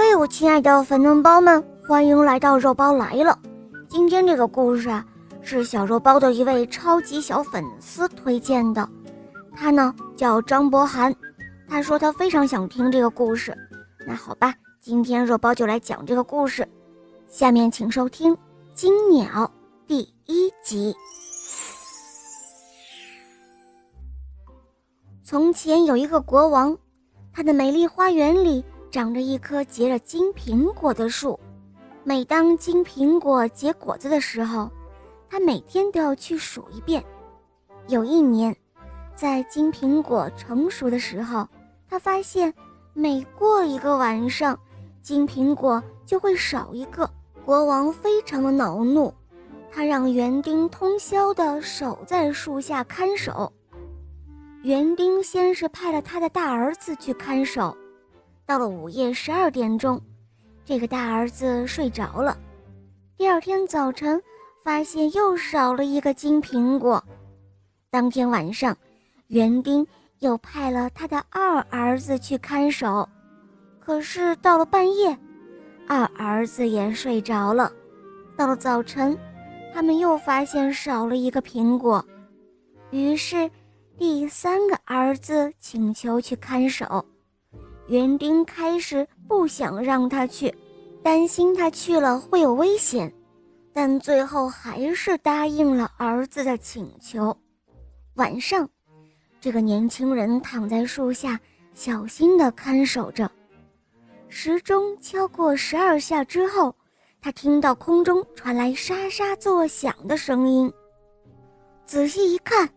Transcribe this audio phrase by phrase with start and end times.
[0.00, 3.36] 嘿，我亲爱的粉嫩包们，欢迎来到肉包来了。
[3.88, 5.04] 今天这个故事啊，
[5.42, 8.88] 是小肉包的一位超级小粉丝推荐的，
[9.56, 11.12] 他呢叫张博涵，
[11.68, 13.52] 他说他非常想听这个故事。
[14.06, 16.64] 那好吧，今天肉包就来讲这个故事。
[17.26, 18.32] 下面请收听
[18.74, 19.26] 《金鸟》
[19.84, 20.94] 第一集。
[25.24, 26.78] 从前有一个国王，
[27.32, 28.64] 他的美丽花园里。
[28.90, 31.38] 长着一棵结着金苹果的树，
[32.04, 34.70] 每当金苹果结果子的时候，
[35.28, 37.04] 他每天都要去数一遍。
[37.86, 38.54] 有一年，
[39.14, 41.46] 在金苹果成熟的时候，
[41.88, 42.52] 他发现
[42.94, 44.58] 每过一个晚上，
[45.02, 47.08] 金苹果就会少一个。
[47.44, 49.12] 国王非常的恼怒，
[49.70, 53.50] 他让园丁通宵的守在树下看守。
[54.62, 57.74] 园丁先是派了他的大儿子去看守。
[58.48, 60.00] 到了午夜十二点钟，
[60.64, 62.34] 这个大儿子睡着了。
[63.14, 64.18] 第二天早晨，
[64.64, 67.04] 发现又少了一个金苹果。
[67.90, 68.74] 当天晚上，
[69.26, 69.86] 园丁
[70.20, 73.06] 又派了他的二儿子去看守。
[73.78, 75.14] 可是到了半夜，
[75.86, 77.70] 二儿子也睡着了。
[78.34, 79.14] 到了早晨，
[79.74, 82.02] 他们又发现少了一个苹果。
[82.92, 83.50] 于是，
[83.98, 87.04] 第三个儿子请求去看守。
[87.88, 90.54] 园丁开始不想让他去，
[91.02, 93.12] 担心他去了会有危险，
[93.72, 97.34] 但最后还是答应了儿子的请求。
[98.14, 98.68] 晚上，
[99.40, 101.40] 这个年轻人躺在树下，
[101.72, 103.30] 小心地看守着。
[104.28, 106.74] 时钟敲过十二下之后，
[107.22, 110.70] 他听到空中传来沙沙作响的声音。
[111.86, 112.68] 仔细一看，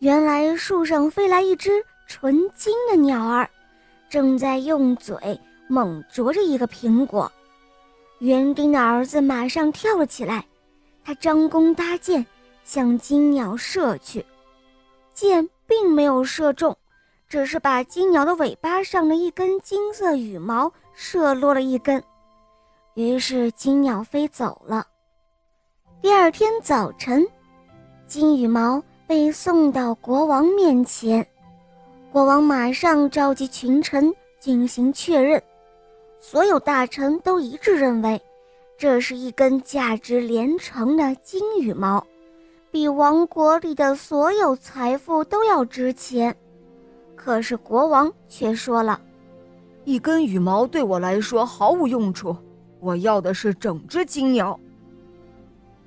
[0.00, 1.70] 原来树上飞来一只
[2.08, 3.48] 纯金的鸟儿。
[4.08, 5.16] 正在用嘴
[5.68, 7.30] 猛啄着一个苹果，
[8.20, 10.46] 园丁的儿子马上跳了起来，
[11.04, 12.24] 他张弓搭箭
[12.64, 14.24] 向金鸟射去，
[15.12, 16.76] 箭并没有射中，
[17.28, 22.02] 只是把金鸟的尾巴上的一根金色羽毛射落了一根，
[22.94, 24.86] 于是金鸟飞走了。
[26.00, 27.26] 第二天早晨，
[28.06, 31.26] 金羽毛被送到国王面前。
[32.16, 34.10] 国王马上召集群臣
[34.40, 35.42] 进行确认，
[36.18, 38.18] 所有大臣都一致认为，
[38.78, 42.02] 这是一根价值连城的金羽毛，
[42.70, 46.34] 比王国里的所有财富都要值钱。
[47.14, 48.98] 可是国王却说了
[49.84, 52.34] ：“一根羽毛对我来说毫无用处，
[52.80, 54.58] 我要的是整只金鸟。”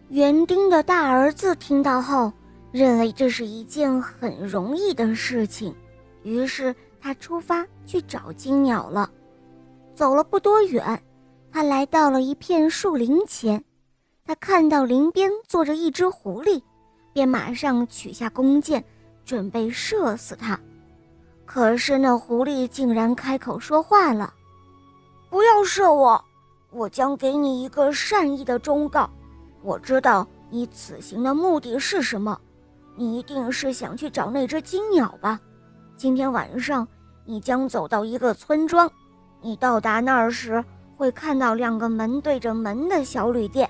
[0.10, 2.32] 园丁的大儿子听到后，
[2.72, 5.74] 认为这是一件很容易的事情。
[6.24, 9.10] 于是他出发去找金鸟了。
[9.94, 11.02] 走了不多远，
[11.52, 13.64] 他来到了一片树林前。
[14.26, 16.62] 他看到林边坐着一只狐狸，
[17.12, 18.84] 便马上取下弓箭，
[19.26, 20.60] 准备射死它。
[21.46, 24.32] 可是那狐狸竟然开口说话了
[25.32, 26.24] ：“不要射我，
[26.72, 29.10] 我将给你一个善意的忠告。
[29.64, 32.40] 我知道你此行的目的是什么，
[32.96, 35.42] 你一定是想去找那只金鸟吧。”
[36.00, 36.88] 今天晚上，
[37.26, 38.90] 你将走到一个村庄。
[39.42, 40.64] 你到达那儿时，
[40.96, 43.70] 会看到两个门对着门的小旅店，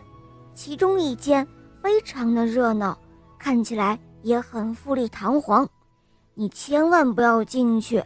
[0.54, 1.46] 其中一间
[1.82, 2.96] 非常的热闹，
[3.40, 5.68] 看起来也很富丽堂皇。
[6.36, 8.04] 你千万不要进去。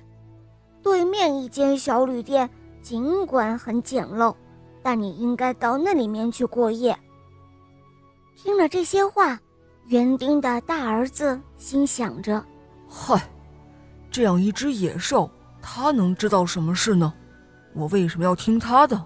[0.82, 2.50] 对面一间小旅店
[2.82, 4.34] 尽管很简陋，
[4.82, 6.98] 但你应该到那里面去过夜。
[8.38, 9.38] 听了这些话，
[9.88, 12.42] 园丁的大儿子心想着
[12.88, 13.22] ：“嗨。”
[14.14, 15.28] 这样一只野兽，
[15.60, 17.12] 它能知道什么事呢？
[17.74, 19.04] 我为什么要听它的？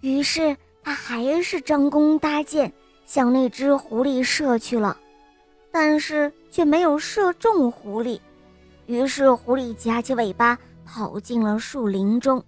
[0.00, 2.72] 于是他还是张弓搭箭
[3.04, 4.96] 向那只狐狸射去了，
[5.70, 8.18] 但是却没有射中狐狸。
[8.86, 12.42] 于是狐狸夹起尾巴跑进了树林中。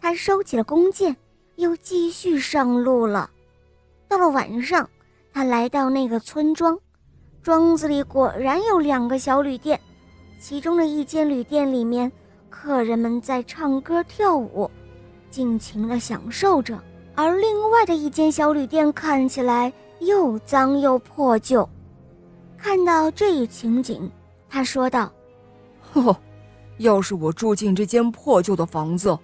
[0.00, 1.16] 他收起了弓箭，
[1.54, 3.30] 又继续上路了。
[4.08, 4.90] 到了晚上，
[5.32, 6.76] 他来到那个村庄，
[7.40, 9.80] 庄子里果然有两个小旅店。
[10.40, 12.10] 其中的一间旅店里面，
[12.48, 14.68] 客人们在唱歌跳舞，
[15.28, 16.78] 尽情地享受着；
[17.14, 19.70] 而另外的一间小旅店看起来
[20.00, 21.68] 又脏又破旧。
[22.56, 24.10] 看到这一情景，
[24.48, 25.12] 他说道
[25.92, 26.16] ：“呵，
[26.78, 29.16] 要是我住进这间破旧的房子，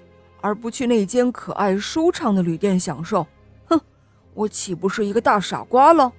[0.42, 3.26] 而不去那间可爱舒畅的旅店享受，
[3.64, 3.80] 哼，
[4.34, 6.12] 我岂不是一个大傻瓜了？”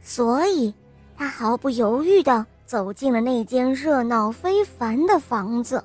[0.00, 0.72] 所以，
[1.16, 2.46] 他毫不犹豫地。
[2.72, 5.84] 走进了那间热闹非凡的房子，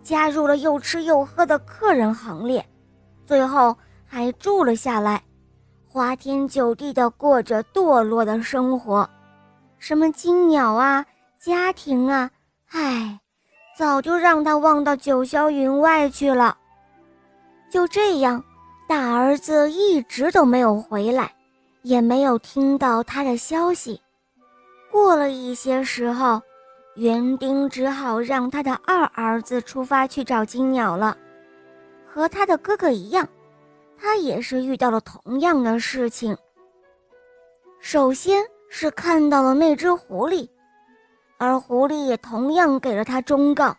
[0.00, 2.64] 加入了又吃又喝的客人行列，
[3.26, 5.20] 最后还住了下来，
[5.88, 9.10] 花天酒地的过着堕落的生活。
[9.80, 11.04] 什么金鸟啊，
[11.36, 12.30] 家庭啊，
[12.70, 13.18] 唉，
[13.76, 16.56] 早就让他忘到九霄云外去了。
[17.68, 18.40] 就这样，
[18.88, 21.32] 大儿子一直都没有回来，
[21.82, 24.00] 也没有听到他的消息。
[24.98, 26.42] 过了一些时候，
[26.96, 31.16] 园丁只好让他的二儿子出发去找金鸟了。
[32.04, 33.26] 和他的哥哥一样，
[33.96, 36.36] 他也是遇到了同样的事情。
[37.80, 40.46] 首先是看到了那只狐狸，
[41.38, 43.74] 而狐狸也同样给了他忠告。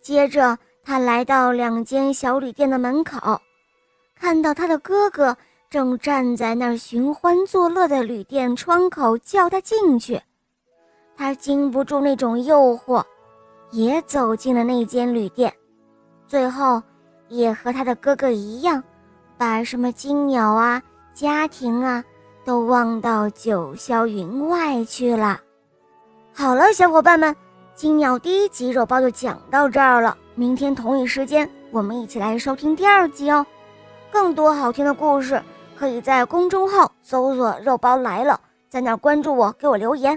[0.00, 3.40] 接着，他来到两间小旅店的门口，
[4.14, 5.36] 看到他的哥哥
[5.68, 10.22] 正站在那儿寻欢作乐的旅店窗口，叫他进去。
[11.16, 13.02] 他经不住那种诱惑，
[13.70, 15.52] 也走进了那间旅店，
[16.26, 16.82] 最后
[17.28, 18.82] 也和他的哥哥一样，
[19.36, 20.82] 把什么金鸟啊、
[21.12, 22.04] 家庭啊
[22.44, 25.40] 都忘到九霄云外去了。
[26.32, 27.34] 好了，小伙伴们。
[27.74, 33.44] 金鸟第一集肉包就讲到这儿了，明天同一时间我们一起来收听第二集哦。
[34.12, 35.42] 更多好听的故事
[35.74, 38.40] 可以在公众号搜索“肉包来了”，
[38.70, 40.16] 在那儿关注我，给我留言，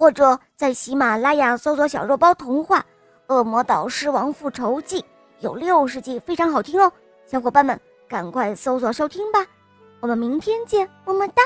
[0.00, 2.78] 或者在喜马拉雅搜索“小肉包童话
[3.26, 4.98] 《恶魔岛狮王复仇记》”，
[5.40, 6.90] 有六十集，非常好听哦。
[7.26, 9.46] 小伙伴们，赶快搜索收听吧，
[10.00, 11.42] 我们明天见，么么哒。